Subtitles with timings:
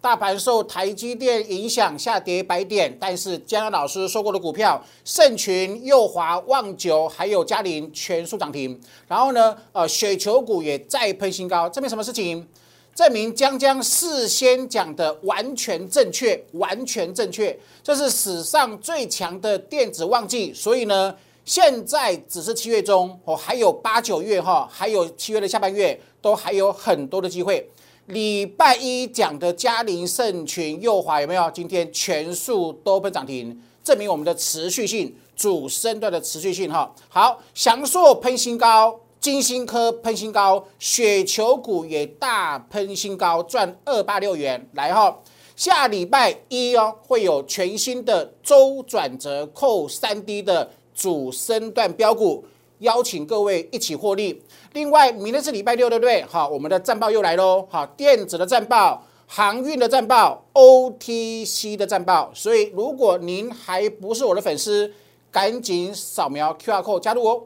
[0.00, 8.80] 大盘受台积电影响下跌百点，但是江江老师说过的股票，盛群、右华、旺九还有嘉麟全数涨停。
[9.06, 12.48] 然后呢，呃，雪球股也再喷新高，证明什么事情？
[12.94, 17.54] 证明江江事先讲的完全正确，完全正确。
[17.82, 21.14] 这是史上最强的电子旺季，所以呢，
[21.44, 27.70] 现在只是七月中，哦，还有八九月哈，还有七月的下半月，都还有很多的机会。
[28.06, 31.50] 礼拜一讲的嘉麟、盛群、右华有没有？
[31.52, 36.92] 今天全数都喷涨停，证明我们的持续性，主升段的持续性哈。
[37.08, 44.68] 好，翔硕喷新高，金星科喷新高，雪球股也大喷新高，赚二八六元。
[44.72, 45.16] 来哈，
[45.54, 52.44] 下礼拜一哦，会有全新的周转折扣三 D 的主升段标股。
[52.80, 54.42] 邀请各位一起获利。
[54.74, 56.22] 另外，明天是礼拜六，对不对？
[56.24, 57.66] 好，我们的战报又来喽。
[57.70, 62.30] 好，电子的战报、航运的战报、OTC 的战报。
[62.34, 64.92] 所以，如果您还不是我的粉丝，
[65.30, 67.42] 赶紧扫描 QR code 加入哦。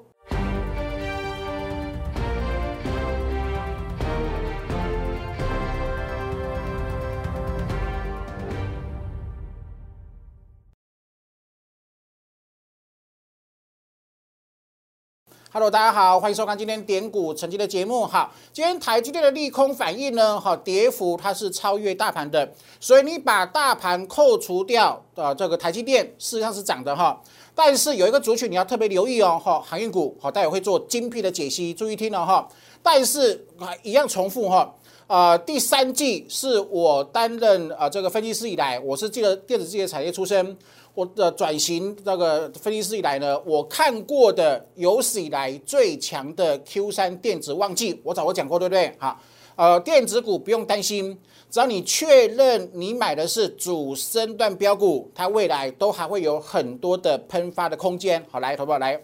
[15.55, 18.05] Hello，大家好，欢迎收看今天点股成绩的节目。
[18.05, 27.23] 好，今天台积电的利空反应呢，哈，跌幅它是超越大盘的，所以你把大盘扣除掉，呃，这个台积电事实上是涨的哈。
[27.55, 32.49] 但是有一个族群你要特别留意哦，哈，航运股，好，待会会做精辟的解析，注意听了哈。
[32.83, 34.75] 但是啊，一样重复哈，
[35.07, 40.59] 呃，第三季是我担任呃这个分析师以来，我是这个电子这些产业出身。
[40.95, 48.95] 我的转型那个分析师以来呢，我看过的有史以来最强的 Q 三电子旺季，我早我讲过，对不对？
[48.99, 49.21] 好，
[49.57, 51.19] 呃，电子股不用担心，
[51.51, 58.25] 只要你确认你买的是主升段标股，它未来都还会有很多的喷发的空间。
[58.31, 59.01] 好，来，投保来，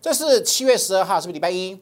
[0.00, 1.78] 这是七月十二号，是不是礼拜一？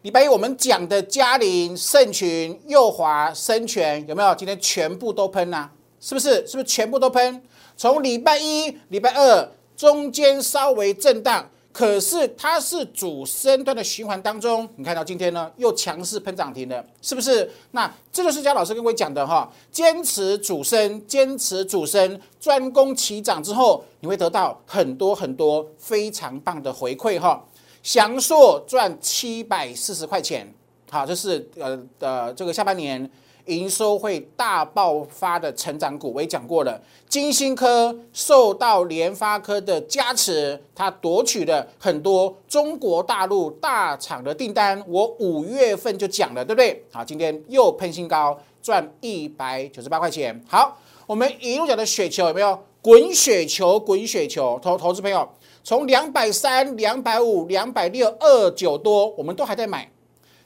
[0.00, 4.34] 礼拜一我们讲的嘉麟、盛群、右华、深全有没有？
[4.34, 5.68] 今天全部都喷呐，
[6.00, 6.46] 是不是？
[6.46, 7.42] 是不是全部都喷？
[7.76, 17.50] 从礼拜一、礼拜二中间稍微震荡，可是它是主升段的循环当中，你看到今天呢又强势喷涨停了，是不是？
[17.72, 27.42] 那这就是姜老师跟各位讲的哈，坚持主升，坚持主升，专攻起涨之后，你会得到很多很多非常棒的回馈哈。
[27.82, 30.52] 祥硕赚七百四十块钱，
[30.90, 33.10] 好，这是呃呃这个下半年。
[33.46, 36.80] 营收会大爆发的成长股，我也讲过了。
[37.08, 44.82] 金星科受到联发科的加持，它夺取了很多中国大陆大厂的订单。
[44.88, 46.84] 我五月份就讲了，对不对？
[46.92, 50.42] 好，今天又喷新高，赚一百九十八块钱。
[50.48, 52.58] 好，我们一路讲的雪球有没有？
[52.80, 54.58] 滚雪球，滚雪球！
[54.60, 55.28] 投投资朋友，
[55.62, 59.88] 从两百三、两百五、两百六、二九多，我们都还在买。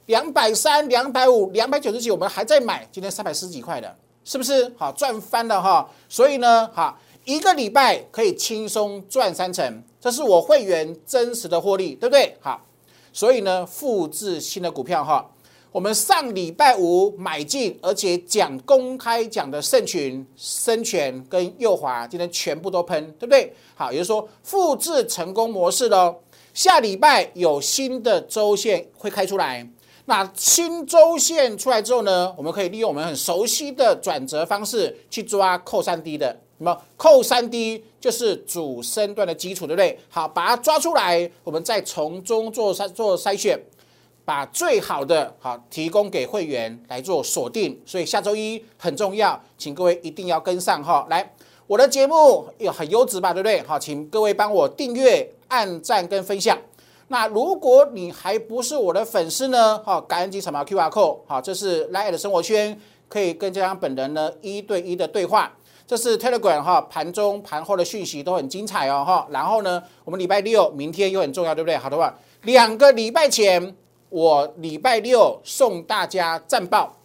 [0.07, 5.89] 两百三、两百五、两百九十几，我们还在买，今天三百十几块的，是不是好赚翻了哈？
[6.09, 12.37] 所以呢，哈，一个礼拜可以轻松赚三成，这是我会员真实的获利，对不对？
[12.41, 12.65] 好，
[13.13, 15.29] 所以呢，复制新的股票哈，
[15.73, 23.53] 我们上礼拜五买进，而且讲公开讲的盛群、深权跟右华，今天全部都喷，对不对？
[23.75, 26.15] 好，也就是说复制成功模式喽。
[26.55, 29.69] 下礼拜有新的周线会开出来。
[30.09, 39.99] 那新周线出来之后呢，我们可以利用我们很熟悉的转折方式去抓扣三 D 的，那么扣三 D 就是主升段的基础，对不对？
[40.09, 43.61] 好，把它抓出来，我们再从中做筛做筛选，
[44.25, 47.81] 把最好的好提供给会员来做锁定。
[47.85, 51.05] 所以下周一很重要，请各位一定要跟上哈。
[51.11, 51.35] 来，
[51.67, 53.61] 我的节目也很优质吧，对不对？
[53.63, 56.57] 好，请各位帮我订阅、按赞跟分享。
[57.09, 59.81] 那如果你还不是我的粉丝呢？
[59.85, 62.77] 好，赶紧扫描 Q R code，好，这是 Line 的生活圈，
[63.09, 65.53] 可以跟这张本人呢一对一的对话。
[65.87, 69.25] 这是 Telegram 哈，盘中盘后的讯息都很精彩哦哈。
[69.31, 71.77] 然后呢，我们礼拜六明天又很重要，对不对？
[71.77, 72.13] 好的话，
[72.43, 73.77] 两个礼拜前
[74.09, 76.97] 我礼拜六送大家战报，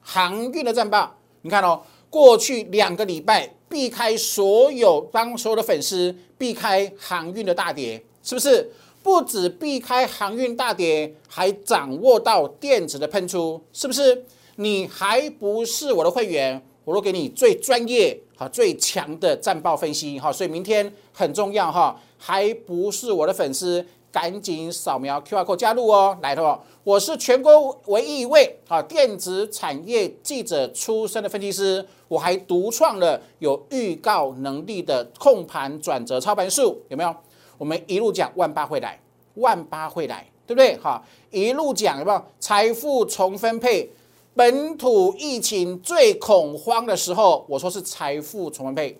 [0.00, 1.14] 航运的战报。
[1.42, 1.80] 你看哦，
[2.10, 8.68] 过去两个礼拜避开所有当所有的粉丝避开航运的大跌，是不是？
[9.02, 14.24] 不止避开航运大跌，还掌握到电子的喷出，是不是？
[14.56, 23.82] 你还不是我的会员，我都给你最专业、哈最强的战报分析，哈，所以明天很重要，哈，还不是我的粉丝，
[24.12, 26.18] 赶紧扫描 Q R code 加入哦。
[26.20, 37.14] 来，的哦，我是全国唯一一位啊电子产业记者出身的分析师，我还独创了有预告能力的控盘转折操盘术，有没有？
[37.60, 38.98] 我们一路讲万八会来，
[39.34, 40.74] 万八会来，对不对？
[40.78, 42.24] 好，一路讲有没有？
[42.38, 43.90] 财富重分配，
[44.34, 48.98] 本土疫情最恐慌的时候，我说是财富重分配，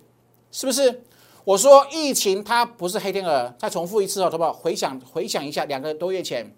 [0.53, 1.03] 是不是？
[1.45, 4.53] 我说疫情它不是黑天鹅，再重复一次哦，好不好？
[4.53, 6.55] 回想回想一下，两个多月前，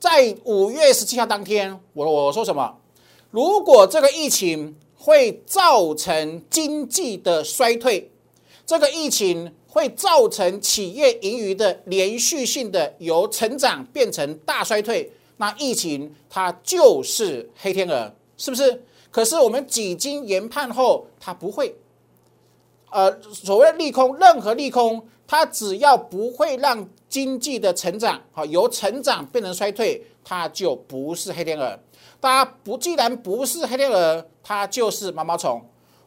[0.00, 2.76] 在五月十七号当天，我我说什么？
[3.30, 8.10] 如果这个疫情会造成经济的衰退，
[8.66, 18.82] 这个疫情会造成企业盈余的连续性的由成长变成大衰退，那疫情它就是黑天鹅，是不是？
[19.10, 21.76] 可是我们几经研判后，它不会。
[22.90, 31.78] 呃，所谓利空，任何利空，它只要不会让经济的成长，好由成长变成衰退，它就不是黑天鹅。
[32.18, 35.62] 大家不，既然不是黑天鹅，它就是毛毛虫。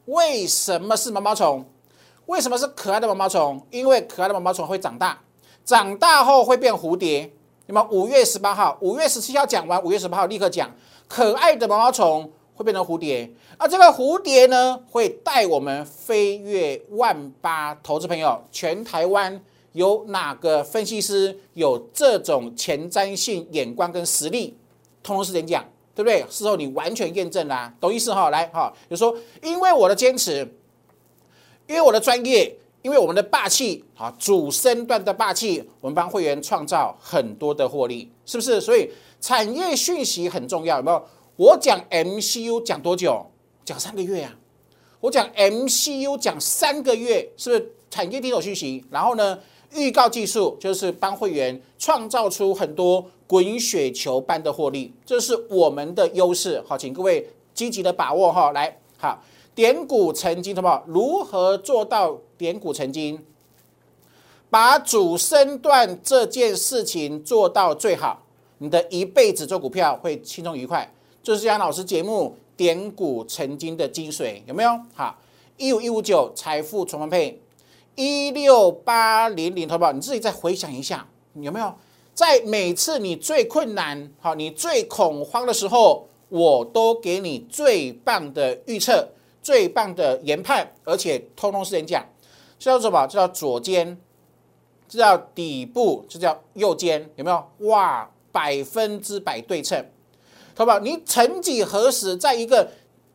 [0.06, 1.64] 为什么是毛毛虫？
[2.30, 3.60] 为什么是可爱的毛毛虫？
[3.72, 5.20] 因为可爱的毛毛虫会长大，
[5.66, 7.32] 长大后会变蝴蝶。
[7.66, 10.70] 那么五月十八号、五月十七号讲完，五月十八号立刻讲
[11.08, 12.32] 可爱的毛毛虫。
[12.54, 17.74] 会变成蝴蝶，而这个蝴蝶呢，会带我们飞越万八。
[17.76, 19.42] 投资朋友，全台湾
[19.72, 24.58] 有哪个分析师有这种前瞻性眼光跟实力？
[25.02, 25.64] 通通是演讲，
[25.96, 26.26] 对不对？
[26.30, 28.30] 事后你完全验证啦，懂意思哈？
[28.30, 30.46] 来哈，就说因为我的坚持，
[31.70, 32.52] 因为我的专业，
[32.82, 38.60] 因为我们的霸气啊，主升段的霸气，我们帮会员创造很多的获利，是不是？
[38.60, 38.90] 所以
[39.22, 41.06] 产业讯息很重要，有没有？
[41.36, 43.24] 我讲 MCU 讲多久？
[43.64, 44.36] 讲三个月啊！
[45.00, 48.84] 我讲 MCU 讲三个月，是不是产业第一手讯息？
[48.90, 49.38] 然后呢，
[49.76, 56.60] 预告技术就是帮会员创造出很多滚雪球般的获利，这是我们的优势。
[56.68, 58.52] 好，请各位积极的把握哈。
[58.54, 59.24] 来，好，
[59.56, 60.84] 点股成金，好不好？
[60.88, 63.20] 如何做到点股成金？
[64.50, 68.24] 把主升段这件事情做到最好，
[68.58, 70.92] 你的一辈子做股票会轻松愉快。
[71.22, 74.72] 就是杨老师节目点股成金的精髓有没有？
[74.96, 75.16] 好，
[75.58, 77.40] 一五一五九财富重分配，
[77.96, 81.06] 一六八零零投保，你自己再回想一下，
[81.36, 81.72] 有没有
[82.16, 89.10] 在每次你最困难、好你最恐慌的时候，我都给你最棒的预测、
[89.42, 92.06] 最棒的研判，而且通通是人讲，
[92.58, 93.08] 这叫什么？
[93.08, 93.98] 这叫左肩，
[94.88, 97.68] 这叫底部，这叫右肩，有没有？
[97.70, 99.84] 哇，百分之百对称。
[100.56, 100.80] 好不好？
[100.80, 102.70] 你曾几何时，在一个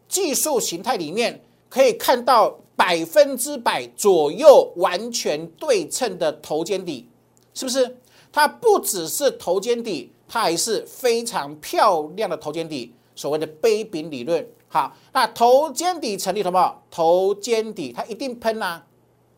[0.09, 7.09] 技术形态里面，可以看到百分之百左右完全对称的头肩底，
[7.53, 7.99] 是不是？
[8.33, 12.95] 它不只是头肩底，它还是非常漂亮的头肩底。
[13.15, 14.45] 所谓的杯柄理论，
[14.75, 16.83] 好，那头肩底成立，好不好？
[16.91, 18.85] 头肩底它一定喷啊，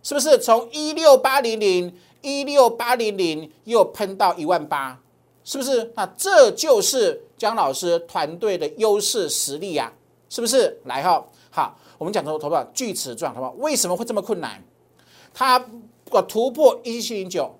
[0.02, 0.38] 是不是？
[0.38, 4.98] 从一六八零零一六八零零又喷到一万八。
[5.44, 5.92] 是不是？
[5.94, 9.92] 那这就是姜老师团队的优势实力呀，
[10.30, 10.80] 是不是？
[10.86, 13.52] 来哈，好，我们讲投投保锯齿状，好不好？
[13.58, 14.60] 为什么会这么困难？
[15.34, 15.62] 它
[16.10, 17.54] 呃突破一七零九，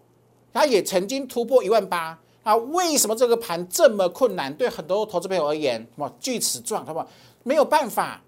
[0.53, 4.53] 它也曾经突破一万八，那为什么这个盘这么困难？
[4.55, 7.07] 对很多投资朋友而言，什么锯齿状，好不好？
[7.47, 8.21] 没有办法，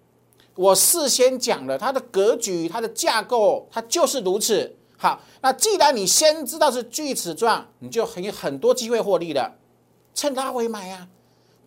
[0.55, 4.77] 我事先讲了它的格局、它的架构，它就是如此。
[4.97, 9.57] 好，那既然你先知道是锯齿状，你就很有很多机会获利了。
[10.15, 11.09] 趁拉回买呀，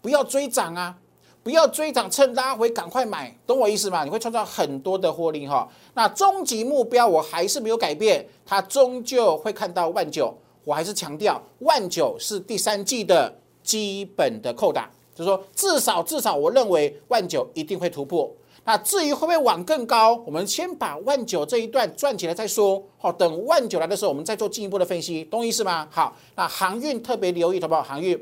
[0.01, 0.97] 不要追涨啊，
[1.43, 4.05] 不要追涨，趁拉回赶快买，懂我意思吗？
[4.05, 5.67] 你会创造很多的获利哈。
[5.93, 10.33] 那终极目标我还是没有改变，它终究会看到万九。
[10.63, 14.89] 我还是强调，万九是第三季的基本的扣打，
[15.23, 18.29] 就是说至少至少，我认为万九一定会突破。
[18.63, 22.83] 那至于会不会往更高，我们先把万九这一段赚起来再说。
[22.97, 25.87] 好，等万九来的时候，我们再做进一步的分析，懂意思吗？
[25.89, 27.81] 好，那航运特别留意，好不好？
[27.81, 28.19] 航运，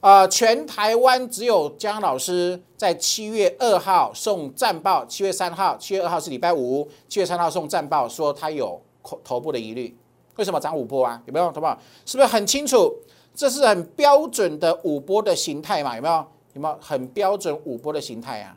[0.00, 9.96] 呃，全台湾只有江老师在七月二号送战报，七月三号，七月二号是礼拜五，七月三号送战报，说他有头头部的疑虑。
[10.36, 11.22] 为什么涨五波啊？
[11.26, 11.44] 有没有？
[11.44, 11.78] 好不好？
[12.04, 12.92] 是不是很清楚？
[13.34, 15.96] 这是很标准的五波的形态嘛？
[15.96, 16.26] 有没有？
[16.54, 18.56] 有没有很标准五波的形态啊？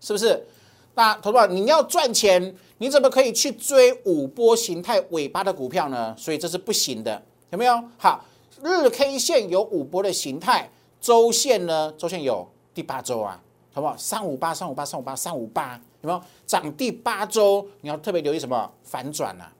[0.00, 0.46] 是不是？
[0.94, 6.14] 那投资者你要赚钱，你怎么可以去追五波形态尾巴的股票呢？
[6.16, 7.84] 所以这是不行的，有没有？
[7.98, 8.24] 好，
[8.62, 11.92] 日 K 线有五波的形态，周线呢？
[11.98, 13.38] 周线有第八周啊，
[13.74, 13.94] 好不好？
[13.98, 16.22] 三五八，三五八，三五八，三五八，有没有？
[16.46, 19.52] 涨第八周，你要特别留意什么反转啊？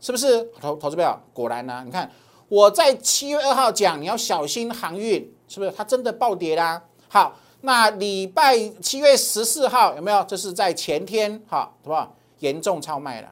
[0.00, 0.42] 是不是？
[0.60, 1.82] 投投资票果然呢？
[1.84, 2.10] 你看
[2.50, 5.70] 我在七月二号讲，你要小心航运，是不是？
[5.70, 6.82] 它真的暴跌啦。
[7.08, 10.24] 好，那礼拜七月十四号有没有？
[10.24, 12.12] 这是在前天，哈，好不？
[12.40, 13.30] 严重超卖了，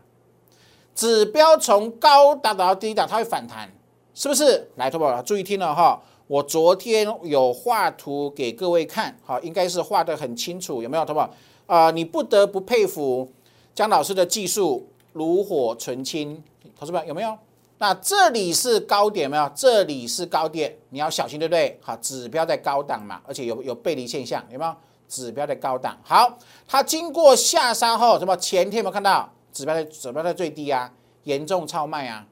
[0.94, 3.68] 指标从高打到低档，它会反弹，
[4.14, 4.70] 是不是？
[4.76, 5.20] 来，好不好？
[5.20, 11.04] 注意听了哈，我昨天有画图给各位看，好，应该是画的很清楚，有没有？
[11.04, 11.34] 好不好？
[11.66, 13.32] 啊，你不得不佩服
[13.74, 16.40] 姜老师的技术，炉火纯青，
[16.78, 17.36] 同志们有没有？
[17.78, 19.50] 那这里是高点没有？
[19.54, 21.78] 这里是高点，你要小心，对不对？
[21.82, 24.74] 好，指标在高档嘛，而且有有背离现象，有没有？
[25.08, 28.36] 指标在高档，好，它经过下杀后，什么？
[28.36, 30.92] 前天有没有看到指标在指标在最低啊？
[31.22, 32.26] 严重超卖啊！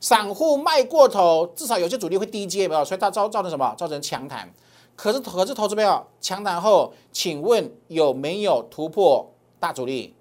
[0.00, 2.84] 散户卖过头，至少有些主力会低接，没有？
[2.84, 3.74] 所以它造造成什么？
[3.76, 4.48] 造成强弹。
[4.94, 9.28] 可是可是投资没有强弹后，请问有没有突破
[9.58, 10.14] 大主力？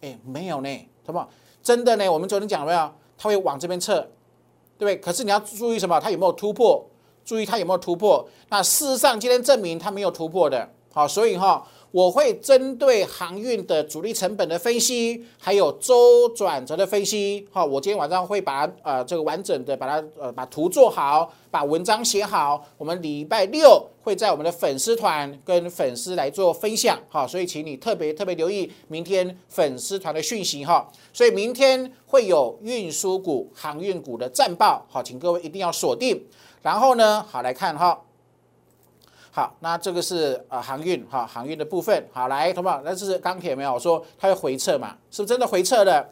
[0.00, 1.28] 哎，没有呢，什么？
[1.62, 2.10] 真的呢？
[2.10, 2.90] 我们昨天讲了没有？
[3.18, 4.08] 它会往这边撤。
[4.80, 4.96] 对不对？
[4.96, 6.00] 可是你要注意什么？
[6.00, 6.82] 它有没有突破？
[7.22, 8.26] 注意它有没有突破？
[8.48, 10.66] 那事实上今天证明它没有突破的。
[10.90, 17.46] 好，所以哈，我会针对航运的主力成本的分析，还有周转折的分析。
[17.50, 22.64] 好，我今天晚上会把呃这个完整的把它呃把图做好，把文章写好。
[22.78, 26.96] 我们礼拜六会在我们的粉丝团跟粉丝来做分享。
[27.08, 30.88] 哈，所以请你特别特别留意明天粉丝团的讯息哈。
[31.12, 34.86] 所以明天会有运输股、航运股的战报。
[34.88, 36.24] 好，请各位一定要锁定。
[36.62, 38.00] 然后呢，好来看哈。
[39.32, 42.04] 好，那这个是呃航运哈，航运的部分。
[42.12, 43.72] 好，来，同胞，那这是钢铁没有？
[43.74, 44.96] 我说它会回撤嘛？
[45.10, 46.10] 是不是真的回撤的？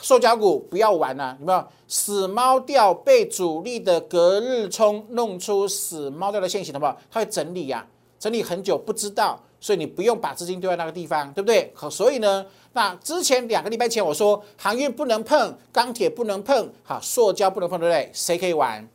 [0.00, 1.66] 塑胶股不要玩了，有没有？
[1.88, 6.96] 死猫掉被主力的隔日冲弄出死猫掉的现形，好不好？
[7.10, 7.84] 它会整理呀，
[8.18, 11.70] 整理很久不知道，所以你不用把资金丢在那个地方，对不对？
[11.74, 18.10] 好，所以呢，那之前两个礼拜前我说航运不能碰，钢铁不能碰，好，塑胶不能碰，对不对？
[18.14, 18.88] 谁可以玩？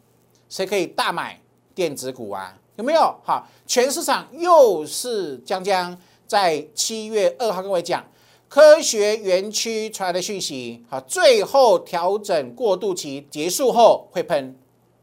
[0.47, 1.39] 谁可以大买
[1.75, 2.57] 电子股啊？
[2.77, 3.15] 有没有？
[3.23, 8.03] 好，全市场又是将将在七月二号跟我讲，
[8.49, 14.55] 科学园区传来的讯息，好，最后调整过渡期结束后会喷，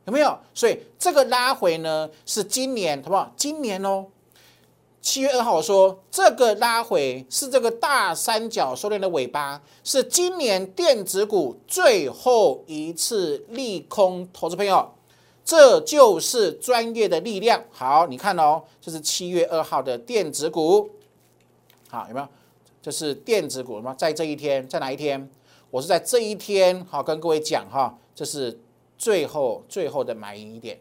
[0.05, 0.38] 有没有？
[0.52, 3.33] 所以这个拉回呢是今年，好不好？
[3.37, 4.07] 今年哦，
[5.00, 14.93] 七月二号我说这个拉回是这个大三角收敛的尾巴，是今年电子股最后一次利空，投资朋友。
[15.44, 17.62] 这就是专业的力量。
[17.70, 20.90] 好，你看哦，这是七月二号的电子股。
[21.88, 22.28] 好，有没有？
[22.80, 23.94] 这是电子股吗？
[23.96, 25.30] 在这一天，在哪一天？
[25.70, 28.61] 我是在这一天，好跟各位讲哈，这是
[28.99, 30.78] 最后最后的买一点，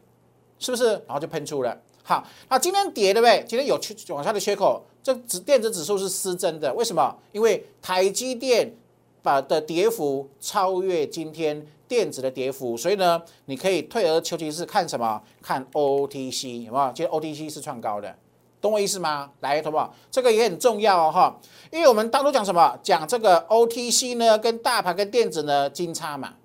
[0.60, 0.92] 是不是？
[0.92, 1.80] 然后就喷出了。
[2.04, 3.46] 好，那今天跌对不对？
[3.48, 6.74] 今天有缺往下的缺口，这指电子指数是失真的。
[6.74, 7.16] 为什么？
[7.32, 8.74] 因为台积电
[9.22, 11.66] 把的跌幅超越今天。
[11.92, 15.22] 电子的跌幅，所以呢，你可以退而求其次，看什么？
[15.42, 16.94] 看 OTC 有没有？
[16.94, 18.16] 其实 OTC 是创高的，
[18.62, 19.30] 懂我意思吗？
[19.42, 19.94] 来，好不好？
[20.10, 21.38] 这个也很重要哦，哈，
[21.70, 22.80] 因为我们当初讲什么？
[22.82, 26.36] 讲这个 OTC 呢，跟大盘跟电子呢金叉嘛，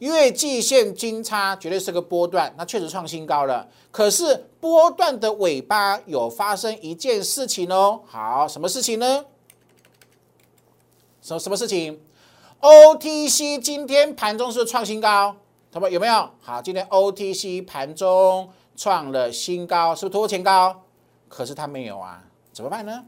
[0.00, 3.68] 月季线金叉绝对是个波段，那确实创新高了。
[3.92, 9.24] 可是波段的尾巴有发生一件事情哦，好，什么事情呢？
[11.22, 12.00] 什什么事情
[12.60, 15.36] ？OTC 今天盘中是创新高，
[15.70, 16.28] 他们有没有？
[16.40, 20.82] 好，今天 OTC 盘中创了新高，是不是突破前高？
[21.28, 23.04] 可是它没有啊，怎么办呢？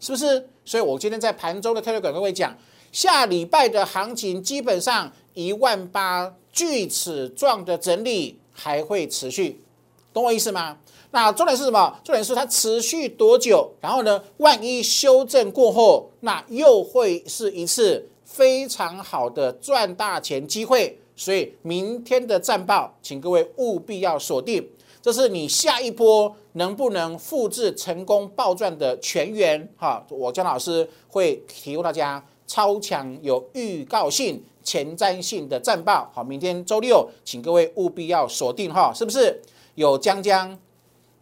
[0.00, 0.50] 是不是？
[0.64, 2.58] 所以我今天在盘中的特别跟各位讲，
[2.90, 9.64] 下礼拜的行情基本上一万八锯齿状的整理还会持续，
[10.12, 10.78] 懂我意思吗？
[11.14, 11.96] 那重点是什么？
[12.02, 13.70] 重点是它持续多久？
[13.80, 14.20] 然后呢？
[14.38, 18.10] 万一修正过后，那又会是一次。
[18.24, 24.68] 非常好的赚大钱机会，所以明天的战报，请各位务必要锁定，
[25.00, 30.04] 这是你下一波能不能复制成功暴赚的全员哈！
[30.08, 36.10] 我江老师会提供大家超强有预告性、前瞻性的战报。
[36.12, 39.40] 好，明天周六，请各位务必要锁定哈，是不是
[39.76, 40.58] 有江江？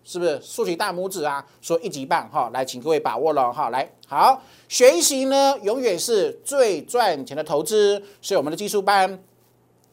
[0.05, 1.45] 是不是竖起大拇指啊？
[1.61, 8.03] 说一级棒哈，来，请各位把握了哈，来好学习呢，永远是最赚钱的投资。
[8.21, 9.23] 所以我们的技术班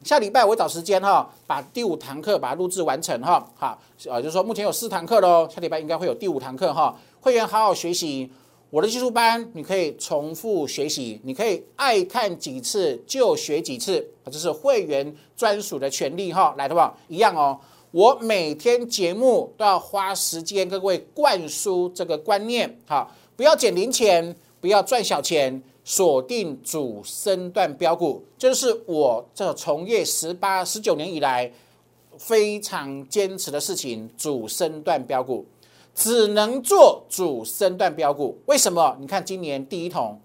[0.02, 3.46] 下礼拜我会找时间哈，把第五堂课把它录制完成哈。
[3.56, 6.96] 好，呃，就是说目前有四堂课喽，下礼拜应该会有第五堂课哈。
[7.20, 8.30] 会员好好学习
[8.70, 16.54] 我的技术班，你可以重复学习，你可以爱看几次就学几次，这是会员专属的权利哈。
[16.56, 17.14] 来，好不？
[17.14, 17.58] 一样哦。
[17.92, 31.50] 我每天节目都要花时间各位灌输这个观念，好，不要捡零钱，不要赚小钱，锁定主升段标股，这是我这从业十八十九年以来
[32.16, 35.44] 非常坚持的事情，主升段标股，
[35.92, 38.38] 只能做主升段标股。
[38.46, 38.96] 为什么？
[39.00, 40.20] 你看今年第一桶，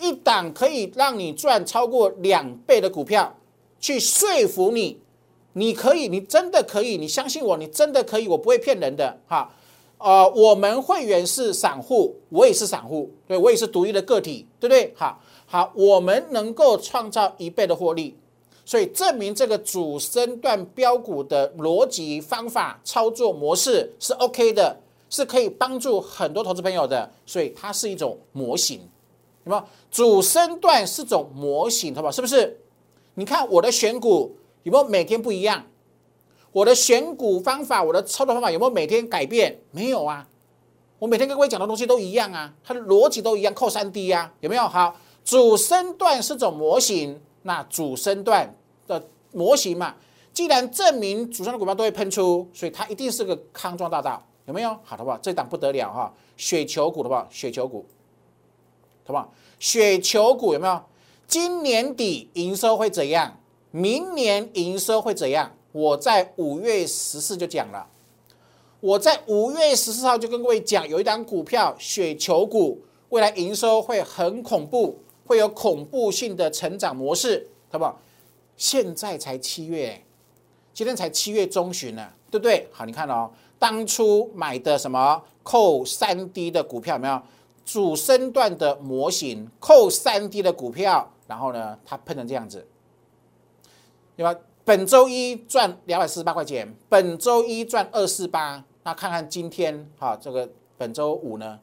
[0.00, 3.32] 一档可以让你赚超过两倍的股票，
[3.78, 4.98] 去说服你，
[5.58, 9.50] 你可以，你真的可以，你相信我，你真的可以，我不会骗人的哈。
[9.96, 14.92] 呃，我们会员是散户，我也是散户，对我也是独立的个体，对不对？
[14.94, 18.14] 好，好，我们能够创造一倍的获利，
[18.66, 28.78] 所以证明这个主升段标股的逻辑方法、操作模式是 OK 的，是可以帮助很多投资朋友的，所以它是一种模型，
[29.44, 32.12] 那么主升段是种模型，好不好？
[32.12, 32.60] 是不是？
[33.14, 34.36] 你看我的选股
[34.66, 35.64] 有没有每天不一样？
[36.50, 39.60] 我的选股方法，我的操作方法有没有每天改变？
[39.70, 40.26] 没有啊，
[40.98, 44.66] 我每天跟各位讲的东西都一样啊，它的逻辑都一样，扣三 D 呀，有没有？
[44.66, 48.52] 好，主升段是种模型，那主升段
[48.88, 49.94] 的模型嘛，
[50.32, 54.76] 既然证明主升的股票都会喷出，所以它一定是个康庄大道，有没有？
[54.82, 55.16] 好的不好？
[55.18, 57.28] 这档不得了哈，雪球股的不好？
[57.30, 57.86] 雪球股，
[59.04, 59.32] 好不好？
[59.60, 60.82] 雪球股有没有？
[61.28, 63.38] 今年底营收会怎样？
[63.76, 65.52] 明年营收会怎样？
[65.70, 67.86] 我在五月十四就讲了，
[68.80, 72.80] 我在五月十四号就跟各位讲，有一档股票雪球股，
[73.10, 78.00] 未来营收会很恐怖，会有恐怖性的成长模式，好不好？
[78.56, 80.02] 现在才七月，
[80.72, 82.66] 今天才七月中旬呢，对不对？
[82.72, 87.20] 好，你看哦，当初买的什么扣三 D 的股票有没有？
[87.66, 92.66] 主升段的模型扣三 D 的股票，然后呢，它喷成这样子，
[94.16, 94.34] 对吧？
[94.64, 98.64] 本周一赚两百四十八块钱，本周一赚二四八。
[98.82, 101.58] 那看看今天哈，这个本周五呢，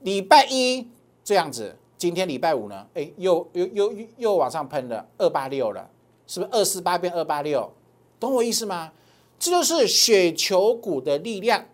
[0.00, 0.86] 礼拜一
[1.22, 5.88] 这样子，今天礼拜五呢，哎，又又又又往上喷了二八六了，
[6.26, 7.70] 是不是二四八变二八六？
[8.18, 8.92] 懂我意思吗？
[9.38, 11.64] 这就是雪球股的力量。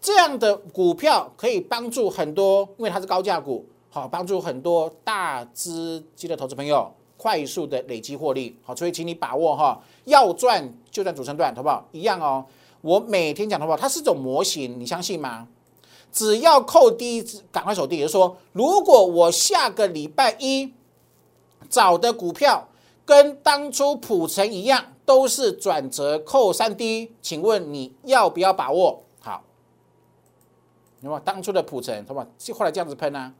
[0.00, 6.92] 这样的股票可以帮助很多，因为它是高价股，好帮助很多大资金的投资朋友。
[7.24, 11.88] 快速的累积获利，好，所以请你把握哈，要赚就赚主升段，好不好？
[11.90, 12.44] 一样哦，
[12.82, 15.48] 我每天讲的话，它是种模型，你相信吗？
[16.12, 20.74] 只要扣低赶快守低，也就是说，如果我下个礼拜一
[21.70, 22.68] 找的股票
[23.06, 29.02] 跟当初普成一样，都是转折扣三 D，请问你要不要把握？
[29.20, 29.42] 好，
[31.00, 32.26] 有没有当初的普成，好不好？
[32.36, 33.32] 就后来这样子喷呢？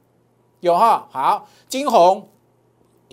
[0.61, 2.31] 有哈，好，金红。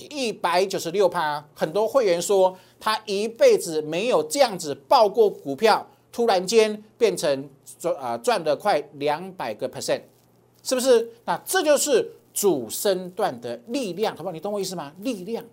[0.10, 10.02] 一百九十六趴，很多会员说他一辈子没有这样子报过股票，突然间变成赚啊赚了快两百个 percent，
[10.64, 11.10] 是不是？
[11.26, 14.34] 那这就是主升段的力量，好不好？
[14.34, 14.92] 你懂我意思吗？
[15.00, 15.44] 力量，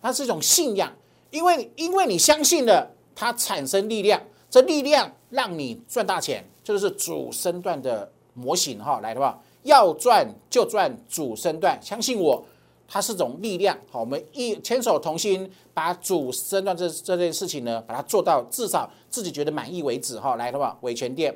[0.00, 0.92] 它是一种信仰，
[1.30, 9.00] 因为因为你相信了，它产生力量，这力量让你赚大钱，这就是主升段的模型哈。
[9.00, 12.44] 来的话，要赚就赚主升段，相信我。
[12.86, 21.34] 它是种力量，好，我们一牵手同心，把主升段这这件事情呢，把它做到至少自己觉得满意为止，哈，来的话，维权店，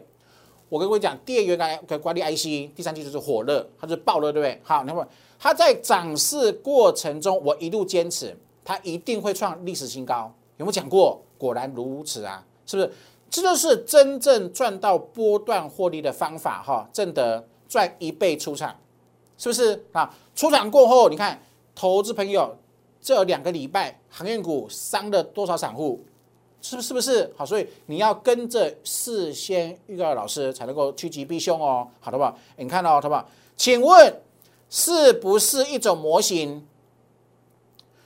[0.68, 4.60] 我跟各位讲，电源管管理 IC，第三季就是火热，它是爆热，对不对？
[4.62, 5.06] 好，那么
[5.38, 11.20] 它在涨势过程中，我一路坚持，它一定会创历史新高，有没有讲过？
[11.38, 12.92] 果然如此啊，是不是？
[13.30, 18.74] 这就是真正赚到波段获利的方法，哈，正得赚一倍出场。
[19.38, 20.12] 是不是啊？
[20.36, 21.40] 出场过后，你看
[21.74, 22.54] 投资朋友
[23.00, 26.04] 这两个礼拜行业股伤了多少散户？
[26.60, 27.32] 是不是不是？
[27.36, 32.34] 好，所以你要跟着事先预告老师才能够趋吉避凶哦，好的吧？
[32.56, 33.24] 你看到好吧？
[33.56, 34.20] 请问
[34.68, 36.66] 是不是一种模型？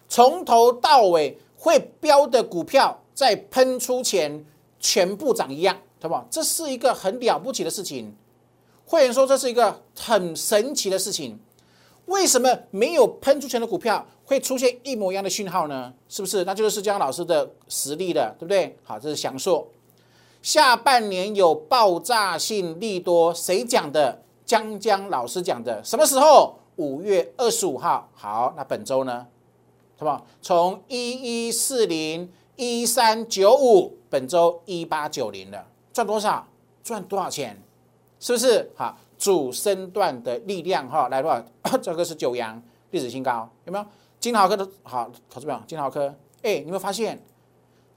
[0.07, 4.45] 从头到尾会标的股票在喷出前
[4.79, 6.27] 全部涨一样，好不好？
[6.31, 8.14] 这是一个很了不起的事情。
[8.85, 11.38] 会员说这是一个很神奇的事情，
[12.07, 15.92] 为什么没有喷出钱的股票会出现一模一样的讯号呢？
[16.09, 16.45] 是不是？
[16.45, 18.77] 那就是江老师的实力了，对不对？
[18.83, 19.68] 好，这是详述。
[20.42, 24.21] 下半年有爆炸性利多，谁讲的？
[24.45, 25.83] 江江老师讲的。
[25.85, 26.59] 什么时候？
[26.77, 28.11] 五月二十五号。
[28.14, 29.27] 好，那本周呢？
[29.97, 30.27] 好不好？
[30.40, 36.47] 从一一四零一三九五，本周一八九零了，赚多少？
[36.83, 37.62] 赚多少钱？
[38.22, 41.08] 是不是哈主升段的力量哈？
[41.08, 41.42] 来的话，
[41.82, 43.85] 这个是九阳历史新高，有没有？
[44.20, 45.61] 金豪科的好，投资没有？
[45.66, 46.06] 金豪科，
[46.42, 47.20] 哎，你有没有发现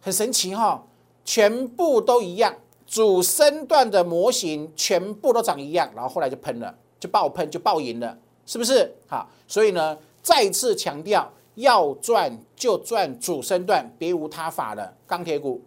[0.01, 0.83] 很神奇哈？
[1.23, 2.51] 全部都一样，
[2.87, 8.91] 主升段的模型全部都长一样，然后后来就喷了，就爆喷，就爆赢了，是不是？
[9.07, 14.91] 哈，所以呢，再次强调，要赚就赚主升段，别无他法了。
[15.05, 15.61] 钢铁股。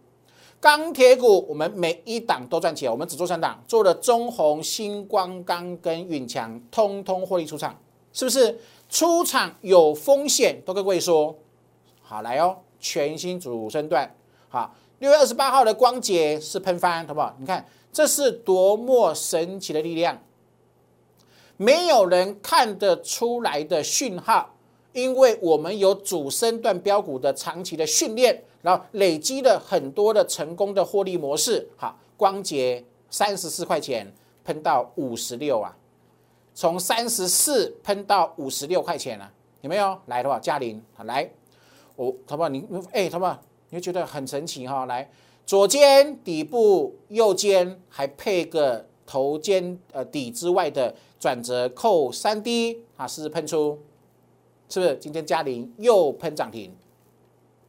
[0.60, 7.78] 钢铁股我们每一档都赚钱，我们只做三档，做了中红、星光钢跟允强，通通获利出场，
[8.12, 8.58] 是不是？
[8.88, 11.36] 出场有风险，都跟各位说，
[12.00, 14.10] 好来哦，全新主升段，
[14.48, 17.36] 好，六月二十八号的光洁是喷翻，好不好？
[17.38, 20.18] 你看这是多么神奇的力量，
[21.58, 24.54] 没有人看得出来的讯号，
[25.02, 34.12] 因为我们有主升段标股的长期的训练，然后累积了很多的成功的获利模式，好，光洁三十四块钱
[34.44, 35.76] 喷到五十六啊。
[36.54, 39.30] 从三十四喷到五十六块钱了，
[39.60, 39.96] 有没有？
[40.06, 41.30] 来的话，嘉玲，来，
[41.94, 42.48] 我，好不好？
[42.48, 43.40] 你，哎，好不好？
[43.70, 44.84] 你会觉得很神奇哈？
[44.86, 45.08] 来，
[45.46, 53.78] 左肩底部，右肩还配个头肩呃底之外的转折扣三 D 啊，试试喷出，
[54.68, 54.96] 是不是？
[54.96, 56.74] 今天嘉玲又喷涨停，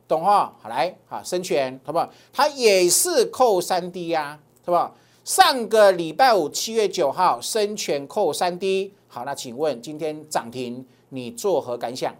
[0.08, 0.54] 懂哈？
[0.62, 2.10] 好来，好深全，好不好？
[2.34, 4.94] 它也是扣三 D 呀，是吧？
[5.24, 8.94] 上个礼拜五，七月九号，深全扣三 D。
[9.08, 12.16] 好，那请问今天涨停，你作何感想？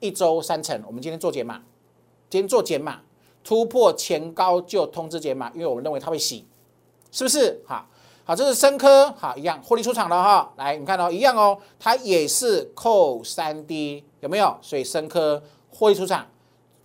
[0.00, 1.62] 一周三成，我们今天做减码，
[2.28, 3.00] 今天做减码，
[3.44, 6.44] 突破前高就通知减码，因为我们认为它会洗，
[7.12, 7.60] 是不是？
[7.64, 7.88] 好，
[8.32, 10.50] 好，这是深科，好，一样获利出场了哈。
[10.56, 14.56] 来，你看到一样哦，它也是扣三 D，有没有？
[14.62, 16.26] 所以深科获利出场，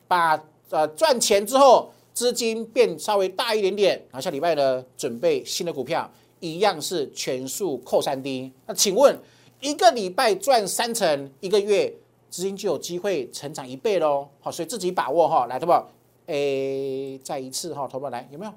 [0.09, 0.37] 把
[0.71, 1.89] 呃赚钱之后。
[2.13, 8.51] 资金变稍微大一点点，然后下礼拜呢，准备新的股票，一样是全数扣三 D。
[8.65, 9.15] 那请问，
[9.61, 11.93] 一个礼拜赚三成，一个月
[12.31, 14.27] 资金就有机会成长一倍喽？
[14.41, 15.87] 好，所以自己把握哈，来，投保，
[16.25, 18.51] 诶，再一次哈，投保来，有没有？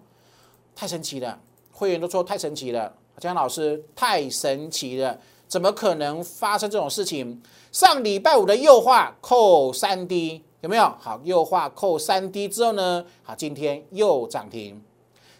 [0.74, 1.38] 太神奇了，
[1.80, 7.40] 会员都说太神奇了，江老师太神奇了，怎么可能发生这种事情？
[7.72, 10.42] 上礼拜五的诱化扣三 D。
[10.60, 11.18] 有没有好？
[11.24, 13.02] 又画扣三 D 之后呢？
[13.22, 14.78] 好，今天又涨停。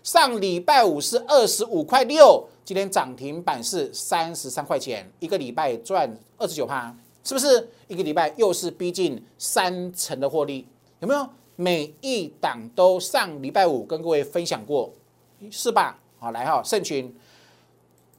[0.02, 7.68] 上礼拜五是二十五块六，今天涨停板是三十三块钱，一个礼拜赚二十九趴，是不是？
[7.86, 10.66] 一个礼拜又是逼近三成的获利，
[11.00, 11.28] 有没有？
[11.56, 14.90] 每一档都上礼拜五跟各位分享过，
[15.50, 15.99] 是吧？
[16.20, 17.12] 好，来哈，盛群，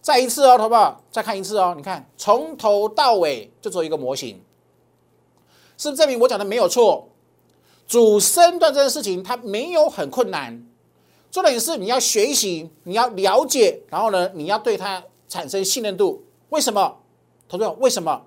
[0.02, 1.02] 再一次哦，好不好？
[1.12, 4.42] 再看一次哦，你看从头到尾就做一个模型。
[5.78, 7.08] 是不是证明我讲的没有错？
[7.88, 10.66] 主升段这件事情它没有很困难，
[11.30, 16.24] 重点是你要学习，你要了解，然后呢，你要对它产生信任度。
[16.50, 16.98] 为什么？
[17.48, 18.26] 投资者为什么？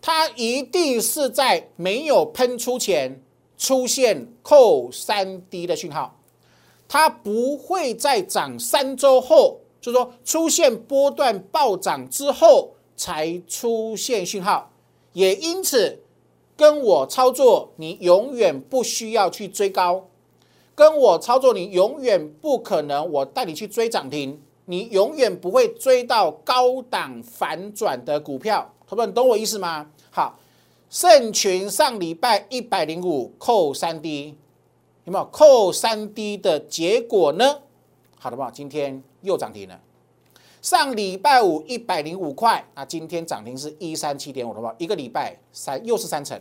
[0.00, 3.22] 它一定是在没有喷出前
[3.58, 6.16] 出现扣三 D 的讯号，
[6.88, 14.70] 它不会在涨三周后，就是说出现波段暴涨之后才出现讯号，
[15.12, 16.00] 也因此。
[16.56, 20.04] 跟我操作，你永远不需要去追高；
[20.72, 28.72] 跟我操作，你永远不可能我带你去追涨停，你永远不会追到高档反转的股票。
[28.86, 29.90] 朋友们，懂我意思吗？
[30.12, 30.38] 好，
[30.88, 34.36] 盛群上礼拜一百零五扣三 D，
[35.04, 37.60] 有没有扣三 D 的结果呢？
[38.18, 39.80] 好的吧，今天又涨停了。
[40.62, 46.40] 上礼拜五一百零五块，那今天涨停是一三七点五，的话，一个礼拜三又是三成，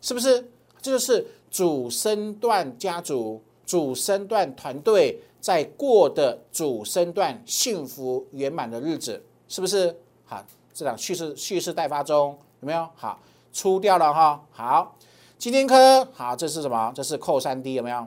[0.00, 0.40] 是不是？
[0.80, 9.94] 这就是主升段家族、主升段团队在过的主升段幸福圆满的日子，是不是？
[10.24, 12.88] 好，这档蓄势蓄势待发中，有没有？
[12.96, 13.20] 好，
[13.52, 14.42] 出掉了哈。
[14.50, 14.96] 好，
[15.42, 16.92] 今天科好，这是什么？
[16.94, 18.06] 这是扣三 D 有没有？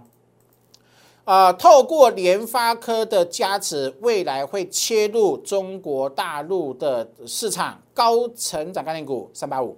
[1.26, 9.76] 啊，透过联发科的加持，未来会切入中国大陆的市场，高成长概念股三八五，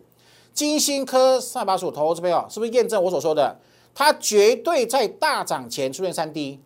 [0.54, 3.58] 金星科三八五投资朋友是不是验证我所说的？
[3.96, 6.60] 它绝对在大涨前出现三 D，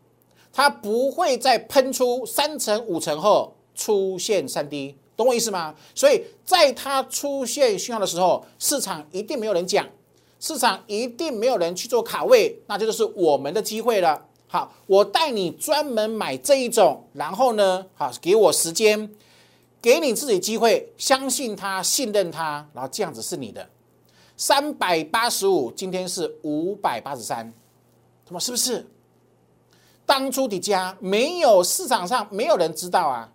[0.52, 5.74] 它不会在喷出三成五成后出现三 D，懂我意思吗？
[5.96, 9.88] 所以在它出现讯号的时候，市场一定没有人讲，
[10.42, 14.26] 市场一定没有人去做卡位，那这就是我们的机会了。
[14.48, 19.10] 好，我带你专门买这一种，然后呢，好，给我时间，
[19.80, 23.70] 给你自己机会，相信他，信任他，然后这样子是你的。
[24.36, 27.54] 三百八十五，今天是五百八十三，
[28.26, 28.86] 他妈是不是？
[30.08, 33.32] 当初的家没有市场上没有人知道啊，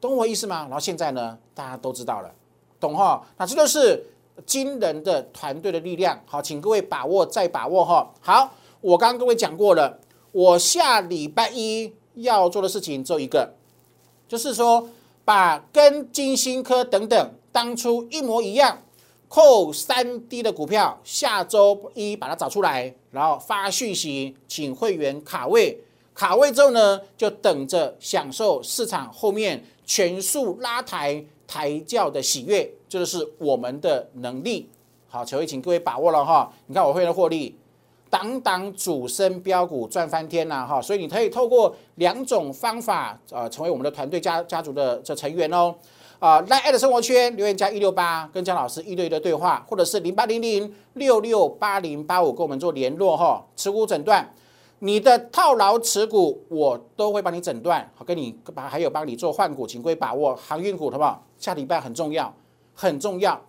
[0.00, 0.62] 懂我意思吗？
[0.62, 2.34] 然后现在呢，大家都知道了，
[2.80, 3.24] 懂哈？
[3.38, 4.04] 那这就是
[4.46, 6.20] 惊人的团队的力量。
[6.26, 8.12] 好，请各位把握再把握哈。
[8.20, 9.98] 好，我刚刚各位讲过了。
[10.32, 13.54] 我下礼拜一要做的事情只有一个，
[14.26, 14.88] 就是说
[15.26, 18.78] 把跟金星科等等当初一模一样
[19.28, 25.78] 扣三 D 的股票，下周一把它找出来，然后发讯息，请会员卡位，
[26.14, 34.70] 卡位之后呢，就等着享受市场后面全速拉抬抬轿的喜悦，这就是我们的能力。
[35.06, 36.50] 好，所以请各位把握了哈。
[36.66, 37.54] 你看我会的获利，
[38.08, 40.80] 挡挡主升标股赚翻天呐哈。
[40.80, 45.74] 所以你可以透过两种方法，呃，成为我们的团队家家族的这成员哦。
[46.18, 53.44] 啊，来爱的生活圈留言加一六八，跟江老师一对一的对话，或者是零八零零六六八零八五跟我们做联络哈。
[53.54, 54.26] 持股诊断，
[54.78, 61.22] 你的套牢持股我都会帮你诊断，好跟你把还有帮你做换股，请各位把握航运股好不好？
[61.42, 62.32] 下礼拜很重要，
[62.72, 63.42] 很重要，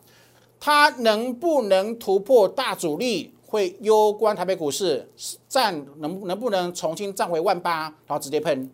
[0.59, 5.07] 它能不能突破大主力，会攸关台北股市
[5.47, 8.67] 站能能不能重新站回万八，然后直接喷。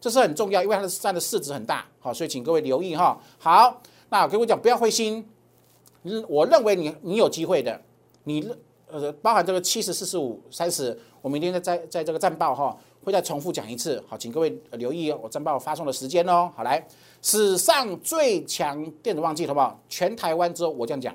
[0.00, 3.16] 这是很重要，因为它的占的市值很大，好，所以请各位留意哈。
[3.38, 5.24] 好，那跟我讲，不要灰心，
[6.02, 7.80] 嗯，我认为你你有机会的，
[8.24, 8.52] 你
[8.88, 16.50] 呃，包含这个七十四十五三十，我明天在在在这个战报哈，会再重复讲一次，好，请各位留意我战报发送的时间哦。
[16.54, 16.86] 好，来，
[17.22, 19.80] 史上最强电子旺季，好不好？
[19.88, 21.14] 全台湾之后我这样讲，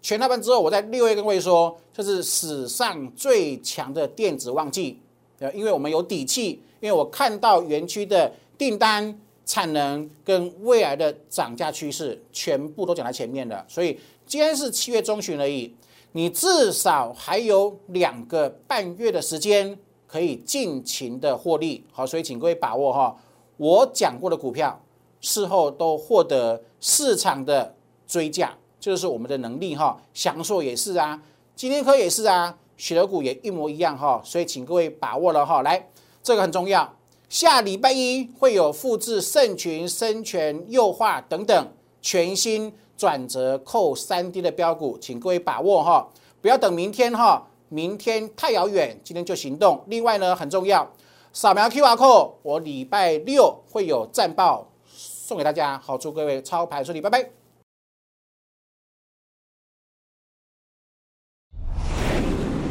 [0.00, 5.00] 全台湾之后，我在六月跟各位说，这是史上最强的电子旺季，
[5.40, 6.62] 呃，因为我们有底气。
[6.78, 13.64] 因为我看到园区的订单、产能跟未来的涨价趋势，全部都讲在前面了。
[13.66, 15.74] 所以今天是七月中旬而已，
[16.16, 21.84] 你至少还有两个半月的时间可以尽情的获利。
[21.92, 23.14] 好，所以请各位把握哈，
[23.58, 24.80] 我讲过的股票，
[25.20, 27.74] 事后都获得市场的
[28.06, 30.00] 追价，这就是我们的能力哈。
[30.14, 31.22] 享受也是啊，
[31.54, 34.18] 今天科也是啊，雪德股也一模一样哈。
[34.24, 35.86] 所以请各位把握了哈，来。
[36.22, 36.96] 这个很重要，
[37.28, 41.68] 下礼拜一会有复制圣群、生权、优化等等
[42.00, 46.08] 全新转折扣三 D 的标股，请各位把握哈，
[46.40, 49.82] 不要等明天哈，明天太遥远，今天就行动。
[49.86, 50.90] 另外呢，很重要，
[51.32, 57.30] 扫描 QR code，我礼拜六会有战报送给大家，好，祝各位操盘顺利，拜拜。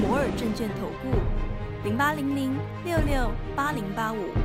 [0.01, 1.17] 摩尔证券投顾。
[1.83, 4.44] 零八零零六六八零八五。